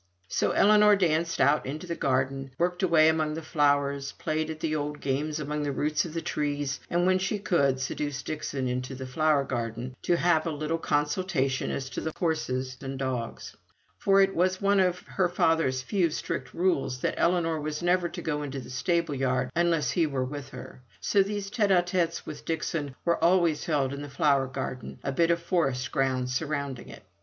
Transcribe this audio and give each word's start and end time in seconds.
So 0.27 0.49
Ellinor 0.53 0.95
danced 0.95 1.39
out 1.39 1.63
into 1.67 1.85
the 1.85 1.93
garden, 1.95 2.49
worked 2.57 2.81
away 2.81 3.07
among 3.07 3.35
her 3.35 3.41
flowers, 3.43 4.13
played 4.13 4.49
at 4.49 4.59
the 4.59 4.75
old 4.75 4.99
games 4.99 5.39
among 5.39 5.61
the 5.61 5.71
roots 5.71 6.05
of 6.05 6.15
the 6.15 6.23
trees, 6.23 6.79
and, 6.89 7.05
when 7.05 7.19
she 7.19 7.37
could, 7.37 7.79
seduced 7.79 8.25
Dixon 8.25 8.67
into 8.67 8.95
the 8.95 9.05
flower 9.05 9.43
garden 9.43 9.95
to 10.01 10.17
have 10.17 10.47
a 10.47 10.49
little 10.51 10.79
consultation 10.79 11.69
as 11.69 11.87
to 11.91 12.01
the 12.01 12.13
horses 12.17 12.77
and 12.81 12.97
dogs. 12.97 13.55
For 13.99 14.21
it 14.21 14.33
was 14.35 14.59
one 14.59 14.79
of 14.79 15.01
her 15.01 15.29
father's 15.29 15.83
few 15.83 16.09
strict 16.09 16.51
rules 16.51 17.01
that 17.01 17.19
Ellinor 17.19 17.61
was 17.61 17.83
never 17.83 18.09
to 18.09 18.23
go 18.23 18.41
into 18.41 18.59
the 18.59 18.71
stable 18.71 19.13
yard 19.13 19.51
unless 19.55 19.91
he 19.91 20.07
were 20.07 20.25
with 20.25 20.49
her; 20.49 20.81
so 20.99 21.21
these 21.21 21.51
tete 21.51 21.69
a 21.69 21.83
tetes 21.83 22.25
with 22.25 22.43
Dixon 22.43 22.95
were 23.05 23.23
always 23.23 23.65
held 23.65 23.93
in 23.93 24.01
the 24.01 24.09
flower 24.09 24.47
garden, 24.47 24.97
or 25.03 25.11
bit 25.11 25.29
of 25.29 25.39
forest 25.43 25.91
ground 25.91 26.31
surrounding 26.31 26.89
it. 26.89 27.03